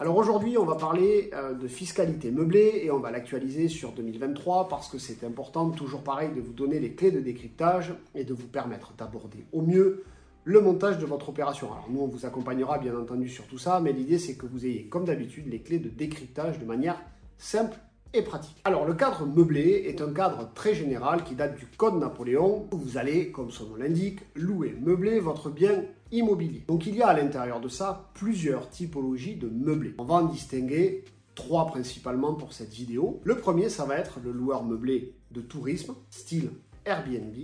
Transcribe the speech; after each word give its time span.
Alors 0.00 0.16
aujourd'hui, 0.16 0.56
on 0.56 0.64
va 0.64 0.76
parler 0.76 1.30
euh, 1.34 1.52
de 1.52 1.68
fiscalité 1.68 2.30
meublée 2.30 2.80
et 2.84 2.90
on 2.90 3.00
va 3.00 3.10
l'actualiser 3.10 3.68
sur 3.68 3.92
2023 3.92 4.66
parce 4.68 4.88
que 4.88 4.96
c'est 4.96 5.24
important, 5.24 5.68
toujours 5.68 6.02
pareil, 6.02 6.30
de 6.34 6.40
vous 6.40 6.54
donner 6.54 6.80
les 6.80 6.94
clés 6.94 7.10
de 7.10 7.20
décryptage 7.20 7.92
et 8.14 8.24
de 8.24 8.32
vous 8.32 8.46
permettre 8.46 8.94
d'aborder 8.94 9.44
au 9.52 9.60
mieux 9.60 10.04
le 10.44 10.62
montage 10.62 10.96
de 10.96 11.04
votre 11.04 11.28
opération. 11.28 11.70
Alors 11.70 11.88
nous, 11.90 12.00
on 12.00 12.06
vous 12.06 12.24
accompagnera 12.24 12.78
bien 12.78 12.98
entendu 12.98 13.28
sur 13.28 13.46
tout 13.46 13.58
ça, 13.58 13.78
mais 13.80 13.92
l'idée 13.92 14.18
c'est 14.18 14.36
que 14.36 14.46
vous 14.46 14.64
ayez 14.64 14.86
comme 14.86 15.04
d'habitude 15.04 15.50
les 15.50 15.60
clés 15.60 15.78
de 15.78 15.90
décryptage 15.90 16.58
de 16.58 16.64
manière 16.64 16.98
simple 17.36 17.76
pratique. 18.22 18.56
Alors 18.64 18.84
le 18.84 18.94
cadre 18.94 19.24
meublé 19.24 19.84
est 19.86 20.00
un 20.00 20.12
cadre 20.12 20.50
très 20.54 20.74
général 20.74 21.22
qui 21.24 21.34
date 21.34 21.56
du 21.56 21.66
Code 21.66 21.94
Napoléon 21.94 22.66
où 22.72 22.76
vous 22.76 22.98
allez, 22.98 23.30
comme 23.30 23.50
son 23.50 23.66
nom 23.66 23.76
l'indique, 23.76 24.20
louer, 24.34 24.76
meubler 24.80 25.20
votre 25.20 25.48
bien 25.48 25.84
immobilier. 26.10 26.64
Donc 26.66 26.86
il 26.86 26.96
y 26.96 27.02
a 27.02 27.08
à 27.08 27.14
l'intérieur 27.14 27.60
de 27.60 27.68
ça 27.68 28.10
plusieurs 28.14 28.68
typologies 28.68 29.36
de 29.36 29.48
meublé. 29.48 29.94
On 29.98 30.04
va 30.04 30.16
en 30.16 30.24
distinguer 30.24 31.04
trois 31.36 31.66
principalement 31.66 32.34
pour 32.34 32.52
cette 32.52 32.72
vidéo. 32.72 33.20
Le 33.24 33.36
premier, 33.36 33.68
ça 33.68 33.84
va 33.84 33.96
être 33.96 34.18
le 34.22 34.32
loueur 34.32 34.64
meublé 34.64 35.14
de 35.30 35.40
tourisme, 35.40 35.94
style 36.10 36.50
Airbnb. 36.84 37.34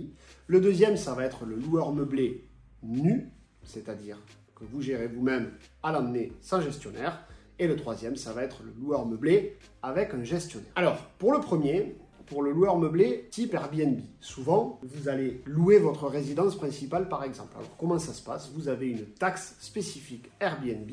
Le 0.47 0.59
deuxième, 0.59 0.97
ça 0.97 1.13
va 1.13 1.23
être 1.23 1.45
le 1.45 1.55
loueur 1.55 1.93
meublé 1.93 2.49
nu, 2.83 3.31
c'est-à-dire 3.63 4.17
que 4.55 4.65
vous 4.65 4.81
gérez 4.81 5.07
vous-même 5.07 5.51
à 5.83 5.91
l'emmener 5.91 6.33
sans 6.41 6.61
gestionnaire. 6.61 7.25
Et 7.59 7.67
le 7.67 7.75
troisième, 7.75 8.15
ça 8.15 8.33
va 8.33 8.43
être 8.43 8.61
le 8.63 8.71
loueur 8.79 9.05
meublé 9.05 9.57
avec 9.81 10.13
un 10.13 10.23
gestionnaire. 10.23 10.71
Alors, 10.75 10.97
pour 11.17 11.31
le 11.31 11.39
premier, 11.39 11.95
pour 12.27 12.43
le 12.43 12.51
loueur 12.51 12.77
meublé 12.77 13.27
type 13.31 13.53
Airbnb, 13.53 13.99
souvent, 14.19 14.79
vous 14.83 15.09
allez 15.09 15.41
louer 15.45 15.79
votre 15.79 16.07
résidence 16.07 16.55
principale 16.55 17.09
par 17.09 17.23
exemple. 17.23 17.53
Alors, 17.57 17.75
comment 17.77 17.97
ça 17.97 18.13
se 18.13 18.21
passe? 18.21 18.51
Vous 18.53 18.67
avez 18.67 18.87
une 18.89 19.05
taxe 19.05 19.55
spécifique 19.59 20.29
Airbnb 20.39 20.91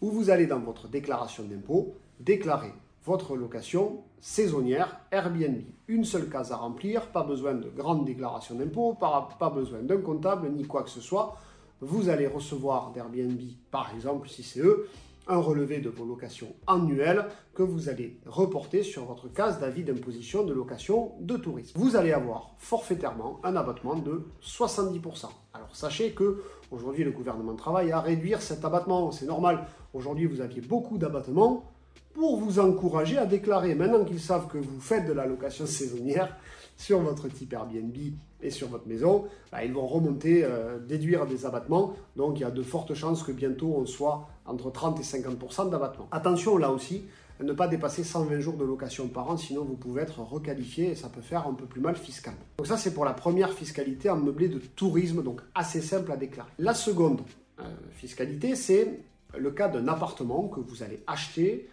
où 0.00 0.10
vous 0.10 0.30
allez 0.30 0.46
dans 0.46 0.60
votre 0.60 0.86
déclaration 0.88 1.42
d'impôt 1.44 1.94
déclarer 2.20 2.72
votre 3.04 3.36
location 3.36 4.02
saisonnière 4.20 5.00
Airbnb. 5.10 5.62
Une 5.88 6.04
seule 6.04 6.28
case 6.28 6.52
à 6.52 6.56
remplir, 6.56 7.06
pas 7.08 7.24
besoin 7.24 7.54
de 7.54 7.68
grande 7.68 8.04
déclaration 8.04 8.54
d'impôt, 8.54 8.94
pas 8.94 9.50
besoin 9.52 9.80
d'un 9.80 10.00
comptable 10.00 10.50
ni 10.50 10.64
quoi 10.64 10.82
que 10.82 10.90
ce 10.90 11.00
soit. 11.00 11.36
Vous 11.80 12.10
allez 12.10 12.26
recevoir 12.26 12.92
d'Airbnb, 12.92 13.40
par 13.70 13.94
exemple, 13.94 14.28
si 14.28 14.42
c'est 14.42 14.60
eux, 14.60 14.88
un 15.30 15.38
relevé 15.38 15.78
de 15.78 15.88
vos 15.88 16.04
locations 16.04 16.54
annuelles 16.66 17.26
que 17.54 17.62
vous 17.62 17.88
allez 17.88 18.18
reporter 18.26 18.82
sur 18.82 19.04
votre 19.04 19.32
case 19.32 19.60
d'avis 19.60 19.84
d'imposition 19.84 20.44
de 20.44 20.52
location 20.52 21.12
de 21.20 21.36
tourisme. 21.36 21.78
Vous 21.78 21.96
allez 21.96 22.12
avoir 22.12 22.54
forfaitairement 22.58 23.40
un 23.44 23.54
abattement 23.54 23.94
de 23.94 24.24
70%. 24.42 25.26
Alors 25.54 25.74
sachez 25.74 26.12
que 26.12 26.42
aujourd'hui 26.70 27.04
le 27.04 27.12
gouvernement 27.12 27.54
travaille 27.54 27.92
à 27.92 28.00
réduire 28.00 28.42
cet 28.42 28.64
abattement, 28.64 29.12
c'est 29.12 29.26
normal. 29.26 29.66
Aujourd'hui 29.94 30.26
vous 30.26 30.40
aviez 30.40 30.60
beaucoup 30.60 30.98
d'abattements 30.98 31.69
pour 32.14 32.36
vous 32.36 32.58
encourager 32.58 33.18
à 33.18 33.26
déclarer. 33.26 33.74
Maintenant 33.74 34.04
qu'ils 34.04 34.20
savent 34.20 34.48
que 34.48 34.58
vous 34.58 34.80
faites 34.80 35.06
de 35.06 35.12
la 35.12 35.26
location 35.26 35.66
saisonnière 35.66 36.36
sur 36.76 37.00
votre 37.00 37.28
type 37.28 37.52
Airbnb 37.52 37.94
et 38.42 38.50
sur 38.50 38.68
votre 38.68 38.86
maison, 38.88 39.26
bah, 39.52 39.64
ils 39.64 39.72
vont 39.72 39.86
remonter, 39.86 40.44
euh, 40.44 40.78
déduire 40.78 41.26
des 41.26 41.44
abattements. 41.44 41.94
Donc 42.16 42.38
il 42.38 42.42
y 42.42 42.44
a 42.44 42.50
de 42.50 42.62
fortes 42.62 42.94
chances 42.94 43.22
que 43.22 43.32
bientôt 43.32 43.74
on 43.76 43.86
soit 43.86 44.28
entre 44.46 44.70
30 44.70 44.98
et 44.98 45.02
50% 45.02 45.70
d'abattement. 45.70 46.08
Attention 46.10 46.56
là 46.56 46.70
aussi, 46.70 47.04
ne 47.42 47.52
pas 47.52 47.68
dépasser 47.68 48.04
120 48.04 48.40
jours 48.40 48.56
de 48.56 48.64
location 48.64 49.08
par 49.08 49.30
an, 49.30 49.36
sinon 49.36 49.64
vous 49.64 49.76
pouvez 49.76 50.02
être 50.02 50.20
requalifié 50.20 50.90
et 50.90 50.94
ça 50.94 51.08
peut 51.08 51.20
faire 51.20 51.46
un 51.46 51.54
peu 51.54 51.66
plus 51.66 51.80
mal 51.80 51.96
fiscalement. 51.96 52.40
Donc 52.58 52.66
ça 52.66 52.76
c'est 52.76 52.92
pour 52.92 53.04
la 53.04 53.12
première 53.12 53.52
fiscalité 53.52 54.10
en 54.10 54.16
meublé 54.16 54.48
de 54.48 54.58
tourisme, 54.58 55.22
donc 55.22 55.40
assez 55.54 55.80
simple 55.80 56.12
à 56.12 56.16
déclarer. 56.16 56.50
La 56.58 56.74
seconde 56.74 57.22
euh, 57.60 57.64
fiscalité, 57.92 58.56
c'est 58.56 59.00
le 59.36 59.50
cas 59.50 59.68
d'un 59.68 59.86
appartement 59.88 60.48
que 60.48 60.60
vous 60.60 60.82
allez 60.82 61.02
acheter 61.06 61.68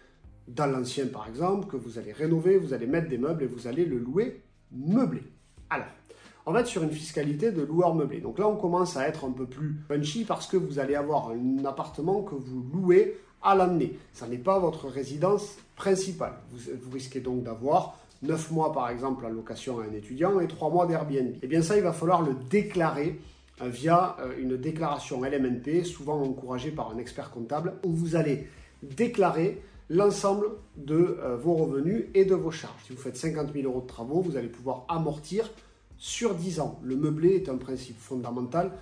dans 0.48 0.66
l'ancien 0.66 1.06
par 1.06 1.28
exemple, 1.28 1.66
que 1.66 1.76
vous 1.76 1.98
allez 1.98 2.12
rénover, 2.12 2.56
vous 2.58 2.72
allez 2.72 2.86
mettre 2.86 3.08
des 3.08 3.18
meubles 3.18 3.44
et 3.44 3.46
vous 3.46 3.66
allez 3.66 3.84
le 3.84 3.98
louer 3.98 4.42
meublé. 4.72 5.22
Alors, 5.70 5.86
on 6.46 6.52
va 6.52 6.60
être 6.60 6.66
sur 6.66 6.82
une 6.82 6.90
fiscalité 6.90 7.50
de 7.50 7.62
loueur 7.62 7.94
meublé. 7.94 8.20
Donc 8.20 8.38
là, 8.38 8.48
on 8.48 8.56
commence 8.56 8.96
à 8.96 9.06
être 9.06 9.26
un 9.26 9.32
peu 9.32 9.46
plus 9.46 9.74
punchy 9.86 10.24
parce 10.24 10.46
que 10.46 10.56
vous 10.56 10.78
allez 10.78 10.94
avoir 10.94 11.30
un 11.30 11.64
appartement 11.66 12.22
que 12.22 12.34
vous 12.34 12.64
louez 12.72 13.18
à 13.42 13.54
l'année. 13.54 13.98
Ça 14.14 14.26
n'est 14.26 14.38
pas 14.38 14.58
votre 14.58 14.88
résidence 14.88 15.56
principale. 15.76 16.32
Vous, 16.52 16.90
risquez 16.90 17.20
donc 17.20 17.42
d'avoir 17.42 17.98
9 18.22 18.50
mois 18.50 18.72
par 18.72 18.88
exemple 18.88 19.26
en 19.26 19.28
location 19.28 19.78
à 19.78 19.84
un 19.84 19.92
étudiant 19.92 20.40
et 20.40 20.48
3 20.48 20.70
mois 20.70 20.86
d'Airbnb. 20.86 21.34
Et 21.34 21.40
eh 21.42 21.46
bien 21.46 21.62
ça, 21.62 21.76
il 21.76 21.82
va 21.82 21.92
falloir 21.92 22.22
le 22.22 22.34
déclarer 22.48 23.20
euh, 23.60 23.68
via 23.68 24.16
euh, 24.20 24.32
une 24.38 24.56
déclaration 24.56 25.22
LMNP, 25.22 25.84
souvent 25.84 26.20
encouragée 26.22 26.70
par 26.70 26.90
un 26.90 26.98
expert 26.98 27.30
comptable, 27.30 27.74
où 27.84 27.92
vous 27.92 28.16
allez 28.16 28.48
déclarer 28.82 29.62
l'ensemble 29.90 30.48
de 30.76 31.18
euh, 31.20 31.36
vos 31.36 31.54
revenus 31.54 32.06
et 32.14 32.24
de 32.24 32.34
vos 32.34 32.50
charges. 32.50 32.82
Si 32.86 32.92
vous 32.92 33.00
faites 33.00 33.16
50 33.16 33.52
000 33.52 33.66
euros 33.66 33.80
de 33.80 33.86
travaux, 33.86 34.20
vous 34.20 34.36
allez 34.36 34.48
pouvoir 34.48 34.84
amortir 34.88 35.50
sur 35.96 36.34
10 36.34 36.60
ans. 36.60 36.80
Le 36.82 36.96
meublé 36.96 37.34
est 37.34 37.48
un 37.48 37.56
principe 37.56 37.98
fondamental 37.98 38.72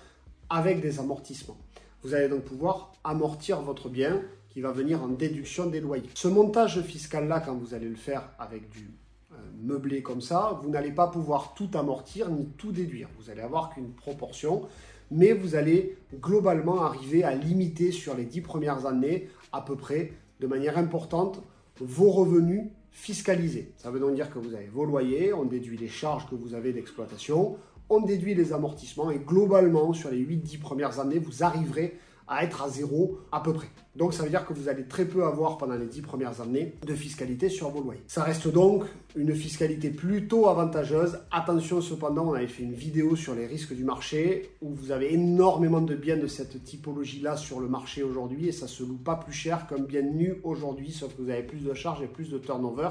avec 0.49 0.81
des 0.81 0.99
amortissements. 0.99 1.57
Vous 2.03 2.13
allez 2.13 2.29
donc 2.29 2.43
pouvoir 2.43 2.93
amortir 3.03 3.61
votre 3.61 3.89
bien 3.89 4.21
qui 4.49 4.61
va 4.61 4.71
venir 4.71 5.03
en 5.03 5.07
déduction 5.07 5.67
des 5.67 5.79
loyers. 5.79 6.09
Ce 6.13 6.27
montage 6.27 6.81
fiscal-là, 6.81 7.41
quand 7.41 7.55
vous 7.55 7.73
allez 7.73 7.89
le 7.89 7.95
faire 7.95 8.29
avec 8.39 8.69
du 8.69 8.91
euh, 9.31 9.35
meublé 9.61 10.01
comme 10.01 10.21
ça, 10.21 10.59
vous 10.61 10.69
n'allez 10.69 10.91
pas 10.91 11.07
pouvoir 11.07 11.53
tout 11.53 11.69
amortir 11.73 12.29
ni 12.29 12.45
tout 12.57 12.71
déduire. 12.71 13.09
Vous 13.19 13.29
allez 13.29 13.41
avoir 13.41 13.73
qu'une 13.73 13.91
proportion, 13.91 14.67
mais 15.09 15.33
vous 15.33 15.55
allez 15.55 15.97
globalement 16.15 16.83
arriver 16.83 17.23
à 17.23 17.33
limiter 17.33 17.91
sur 17.91 18.15
les 18.15 18.25
10 18.25 18.41
premières 18.41 18.85
années 18.85 19.29
à 19.51 19.61
peu 19.61 19.75
près 19.75 20.11
de 20.39 20.47
manière 20.47 20.77
importante 20.77 21.41
vos 21.79 22.09
revenus 22.09 22.63
fiscalisés. 22.91 23.71
Ça 23.77 23.91
veut 23.91 23.99
donc 23.99 24.15
dire 24.15 24.31
que 24.31 24.39
vous 24.39 24.53
avez 24.55 24.67
vos 24.67 24.85
loyers, 24.85 25.33
on 25.33 25.45
déduit 25.45 25.77
les 25.77 25.87
charges 25.87 26.27
que 26.27 26.35
vous 26.35 26.53
avez 26.53 26.73
d'exploitation, 26.73 27.57
on 27.89 28.01
déduit 28.01 28.33
les 28.33 28.53
amortissements 28.53 29.11
et 29.11 29.19
globalement, 29.19 29.93
sur 29.93 30.09
les 30.09 30.19
8-10 30.19 30.59
premières 30.59 30.99
années, 30.99 31.19
vous 31.19 31.43
arriverez 31.43 31.97
à 32.27 32.43
être 32.43 32.61
à 32.61 32.69
zéro 32.69 33.19
à 33.31 33.41
peu 33.41 33.53
près. 33.53 33.67
Donc 33.95 34.13
ça 34.13 34.23
veut 34.23 34.29
dire 34.29 34.45
que 34.45 34.53
vous 34.53 34.69
allez 34.69 34.83
très 34.83 35.05
peu 35.05 35.25
avoir 35.25 35.57
pendant 35.57 35.75
les 35.75 35.87
10 35.87 36.01
premières 36.01 36.39
années 36.41 36.75
de 36.85 36.93
fiscalité 36.93 37.49
sur 37.49 37.69
vos 37.69 37.81
loyers. 37.81 38.03
Ça 38.07 38.23
reste 38.23 38.47
donc 38.47 38.83
une 39.15 39.33
fiscalité 39.33 39.89
plutôt 39.89 40.47
avantageuse. 40.47 41.19
Attention 41.31 41.81
cependant, 41.81 42.27
on 42.29 42.33
avait 42.33 42.47
fait 42.47 42.63
une 42.63 42.75
vidéo 42.75 43.15
sur 43.15 43.33
les 43.33 43.47
risques 43.47 43.73
du 43.73 43.83
marché 43.83 44.51
où 44.61 44.69
vous 44.69 44.91
avez 44.91 45.13
énormément 45.13 45.81
de 45.81 45.95
biens 45.95 46.17
de 46.17 46.27
cette 46.27 46.63
typologie-là 46.63 47.37
sur 47.37 47.59
le 47.59 47.67
marché 47.67 48.03
aujourd'hui 48.03 48.49
et 48.49 48.51
ça 48.51 48.67
se 48.67 48.83
loue 48.83 48.97
pas 48.97 49.15
plus 49.15 49.33
cher 49.33 49.65
qu'un 49.65 49.79
bien 49.79 50.03
nu 50.03 50.39
aujourd'hui, 50.43 50.91
sauf 50.91 51.15
que 51.15 51.21
vous 51.21 51.29
avez 51.29 51.43
plus 51.43 51.63
de 51.63 51.73
charges 51.73 52.03
et 52.03 52.07
plus 52.07 52.29
de 52.29 52.37
turnover. 52.37 52.89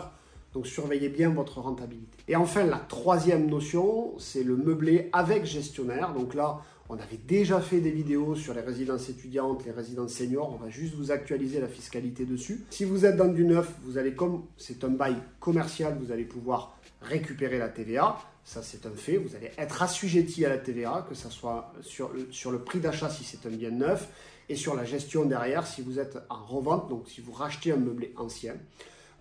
Donc 0.55 0.67
surveillez 0.67 1.11
bien 1.11 1.29
votre 1.29 1.61
rentabilité. 1.61 2.17
Et 2.29 2.35
enfin, 2.35 2.65
la 2.65 2.79
troisième 2.79 3.49
notion, 3.49 4.15
c'est 4.19 4.43
le 4.43 4.57
meublé 4.57 5.11
avec 5.13 5.45
gestionnaire. 5.45 6.15
Donc 6.15 6.35
là, 6.35 6.63
on 6.89 6.95
avait 6.99 7.17
déjà 7.17 7.61
fait 7.61 7.81
des 7.81 7.91
vidéos 7.91 8.35
sur 8.35 8.55
les 8.55 8.61
résidences 8.61 9.09
étudiantes, 9.09 9.65
les 9.65 9.73
résidences 9.73 10.13
seniors. 10.13 10.53
On 10.53 10.63
va 10.63 10.71
juste 10.71 10.95
vous 10.95 11.11
actualiser 11.11 11.61
la 11.61 11.69
fiscalité 11.69 12.25
dessus. 12.25 12.65
Si 12.71 12.85
vous 12.85 13.05
êtes 13.05 13.17
dans 13.17 13.29
du 13.29 13.45
neuf, 13.45 13.73
vous 13.83 13.99
allez 13.99 14.15
comme 14.15 14.45
c'est 14.57 14.85
un 14.85 14.91
bail 14.91 15.17
commercial, 15.41 15.97
vous 16.01 16.13
allez 16.13 16.25
pouvoir 16.25 16.79
récupérer 17.03 17.59
la 17.59 17.69
TVA. 17.69 18.19
Ça, 18.45 18.63
c'est 18.63 18.87
un 18.87 18.95
fait. 18.95 19.17
Vous 19.17 19.35
allez 19.35 19.51
être 19.59 19.83
assujetti 19.83 20.45
à 20.45 20.49
la 20.49 20.59
TVA, 20.59 21.05
que 21.09 21.17
ce 21.17 21.29
soit 21.29 21.73
sur, 21.81 22.13
sur 22.31 22.53
le 22.53 22.61
prix 22.61 22.79
d'achat 22.79 23.11
si 23.11 23.25
c'est 23.25 23.45
un 23.47 23.51
bien 23.51 23.71
neuf 23.71 24.09
et 24.49 24.55
sur 24.55 24.77
la 24.77 24.85
gestion 24.85 25.25
derrière 25.25 25.67
si 25.67 25.83
vous 25.83 25.99
êtes 25.99 26.19
en 26.31 26.45
revente, 26.45 26.89
donc 26.89 27.09
si 27.09 27.21
vous 27.21 27.33
rachetez 27.33 27.73
un 27.73 27.77
meublé 27.77 28.13
ancien. 28.17 28.55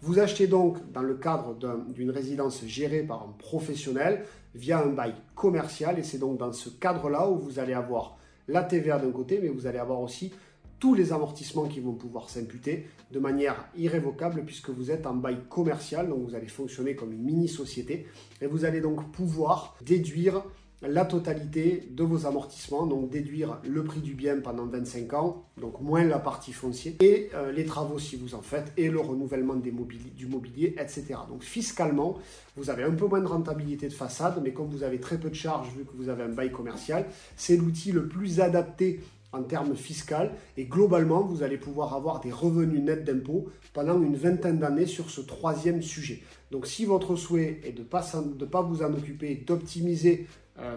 Vous 0.01 0.19
achetez 0.19 0.47
donc 0.47 0.77
dans 0.92 1.01
le 1.01 1.15
cadre 1.15 1.57
d'une 1.94 2.12
résidence 2.12 2.63
gérée 2.65 3.03
par 3.03 3.24
un 3.24 3.33
professionnel 3.38 4.25
via 4.53 4.83
un 4.83 4.89
bail 4.89 5.15
commercial 5.36 5.97
et 5.97 6.03
c'est 6.03 6.18
donc 6.18 6.38
dans 6.38 6.51
ce 6.53 6.69
cadre-là 6.69 7.30
où 7.30 7.38
vous 7.38 7.59
allez 7.59 7.74
avoir 7.74 8.18
la 8.47 8.63
TVA 8.63 9.00
d'un 9.00 9.12
côté, 9.12 9.39
mais 9.42 9.50
vous 9.50 9.68
allez 9.68 9.80
avoir 9.80 10.01
aussi 10.01 10.31
tous 10.80 10.94
les 10.94 11.13
amortissements 11.13 11.68
qui 11.68 11.80
vont 11.80 11.94
pouvoir 11.94 12.30
s'imputer 12.30 12.88
de 13.12 13.19
manière 13.19 13.68
irrévocable 13.77 14.44
puisque 14.45 14.69
vous 14.69 14.92
êtes 14.92 15.07
en 15.07 15.15
bail 15.15 15.38
commercial, 15.50 16.09
donc 16.09 16.27
vous 16.27 16.36
allez 16.36 16.48
fonctionner 16.48 16.95
comme 16.95 17.13
une 17.13 17.24
mini-société 17.24 18.06
et 18.41 18.48
vous 18.48 18.65
allez 18.65 18.81
donc 18.81 19.12
pouvoir 19.12 19.75
déduire 19.81 20.44
la 20.88 21.06
totalité 21.06 21.88
de 21.92 22.04
vos 22.04 22.26
amortissements, 22.26 22.86
donc 22.86 23.10
déduire 23.10 23.60
le 23.68 23.84
prix 23.84 24.02
du 24.02 24.14
bien 24.14 24.40
pendant 24.40 24.66
25 24.66 25.14
ans, 25.14 25.46
donc 25.60 25.82
moins 25.82 26.04
la 26.04 26.20
partie 26.20 26.54
foncière, 26.54 26.94
et 27.00 27.30
euh, 27.34 27.52
les 27.52 27.66
travaux 27.66 28.00
si 28.00 28.16
vous 28.16 28.36
en 28.36 28.42
faites, 28.42 28.72
et 28.78 28.90
le 28.90 29.00
renouvellement 29.00 29.56
du 29.56 29.72
mobilier, 29.72 30.76
etc. 30.80 31.16
Donc 31.30 31.44
fiscalement, 31.44 32.18
vous 32.56 32.70
avez 32.70 32.84
un 32.84 32.92
peu 32.92 33.08
moins 33.08 33.22
de 33.22 33.28
rentabilité 33.28 33.88
de 33.88 33.94
façade, 33.94 34.40
mais 34.44 34.52
comme 34.52 34.68
vous 34.68 34.84
avez 34.84 35.00
très 35.00 35.18
peu 35.18 35.30
de 35.30 35.36
charges 35.36 35.70
vu 35.76 35.86
que 35.86 35.96
vous 35.96 36.10
avez 36.10 36.24
un 36.24 36.30
bail 36.30 36.52
commercial, 36.52 37.06
c'est 37.36 37.58
l'outil 37.58 37.92
le 37.92 38.08
plus 38.08 38.40
adapté 38.40 39.02
en 39.36 39.44
termes 39.44 39.76
fiscaux 39.76 40.30
et 40.58 40.66
globalement 40.66 41.22
vous 41.22 41.44
allez 41.44 41.58
pouvoir 41.58 41.94
avoir 41.94 42.22
des 42.22 42.32
revenus 42.32 42.82
nets 42.82 43.04
d'impôts 43.04 43.50
pendant 43.74 44.02
une 44.02 44.16
vingtaine 44.16 44.60
d'années 44.60 44.86
sur 44.86 45.10
ce 45.10 45.22
troisième 45.22 45.82
sujet. 45.82 46.22
Donc 46.52 46.68
si 46.68 46.86
votre 46.86 47.16
souhait 47.16 47.60
est 47.66 47.74
de 47.74 47.80
ne 47.80 48.46
pas, 48.46 48.62
vous 48.62 48.82
en 48.82 48.94
occuper, 48.94 49.36
d'optimiser 49.36 50.28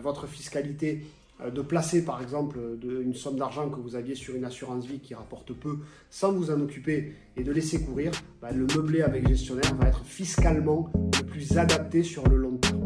votre 0.03 0.27
fiscalité 0.27 1.05
euh, 1.41 1.51
de 1.51 1.63
placer 1.63 2.05
par 2.05 2.21
exemple 2.21 2.59
une 2.83 3.15
somme 3.15 3.37
d'argent 3.37 3.69
que 3.71 3.81
vous 3.81 3.95
aviez 3.95 4.15
sur 4.15 4.35
une 4.35 4.45
assurance 4.45 4.85
vie 4.87 4.99
qui 4.99 5.15
rapporte 5.15 5.53
peu 5.53 5.79
sans 6.11 6.33
vous 6.33 6.51
en 6.51 6.61
occuper 6.61 7.13
et 7.37 7.45
de 7.45 7.53
laisser 7.53 7.85
courir, 7.85 8.11
bah, 8.43 8.51
le 8.53 8.67
meublé 8.75 9.03
avec 9.03 9.29
gestionnaire 9.29 9.75
va 9.77 9.89
être 9.89 10.05
fiscalement 10.05 10.91
le 10.95 11.25
plus 11.25 11.57
adapté 11.57 12.03
sur 12.03 12.27
le 12.29 12.37
long 12.37 12.57
terme. 12.57 12.85